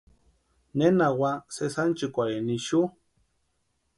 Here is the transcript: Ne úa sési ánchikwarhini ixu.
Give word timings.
Ne 0.81 0.87
úa 1.17 1.31
sési 1.57 1.79
ánchikwarhini 1.83 2.53
ixu. 2.61 2.81